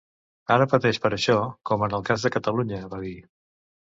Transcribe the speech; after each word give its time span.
Ara 0.53 0.65
pateix 0.71 0.99
per 1.03 1.11
això, 1.17 1.35
com 1.71 1.85
amb 1.87 1.97
el 1.97 2.07
cas 2.09 2.25
de 2.27 2.33
Catalunya, 2.37 2.79
va 2.95 3.03
dir. 3.03 3.15